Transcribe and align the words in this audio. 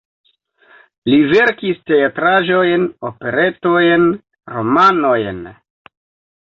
Li 1.13 1.19
verkis 1.33 1.83
teatraĵojn, 1.91 2.89
operetojn, 3.11 4.09
romanojn. 4.57 5.49